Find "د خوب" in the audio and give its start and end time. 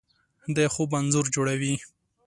0.55-0.89